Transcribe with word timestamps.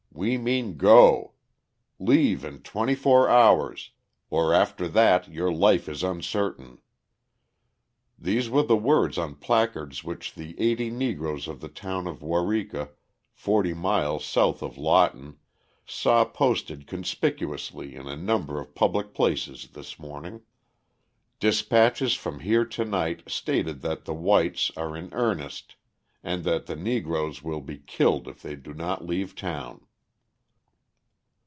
We 0.13 0.37
mean 0.37 0.77
Go! 0.77 1.33
Leave 1.97 2.45
in 2.45 2.61
twenty 2.61 2.93
four 2.93 3.27
hours, 3.27 3.89
or 4.29 4.53
after 4.53 4.87
that 4.89 5.27
your 5.31 5.51
life 5.51 5.89
is 5.89 6.03
uncertain." 6.03 6.79
These 8.19 8.47
were 8.47 8.61
the 8.61 8.75
words 8.77 9.17
on 9.17 9.35
placards 9.35 10.03
which 10.03 10.35
the 10.35 10.53
eighty 10.59 10.91
Negroes 10.91 11.47
of 11.47 11.59
the 11.59 11.69
town 11.69 12.05
of 12.05 12.21
Waurika, 12.21 12.89
forty 13.33 13.73
miles 13.73 14.23
south 14.23 14.61
of 14.61 14.77
Lawton, 14.77 15.37
saw 15.87 16.23
posted 16.25 16.85
conspicuously 16.85 17.95
in 17.95 18.07
a 18.07 18.15
number 18.17 18.59
of 18.59 18.75
public 18.75 19.15
places 19.15 19.69
this 19.69 19.97
morning. 19.97 20.41
Dispatches 21.39 22.13
from 22.13 22.41
here 22.41 22.65
to 22.65 22.85
night 22.85 23.23
stated 23.27 23.81
that 23.81 24.05
the 24.05 24.13
whites 24.13 24.69
are 24.77 24.95
in 24.95 25.09
earnest, 25.13 25.77
and 26.23 26.43
that 26.43 26.67
the 26.67 26.75
Negroes 26.75 27.41
will 27.41 27.61
be 27.61 27.79
killed 27.79 28.27
if 28.27 28.43
they 28.43 28.55
do 28.55 28.75
not 28.75 29.03
leave 29.03 29.33
town. 29.35 29.87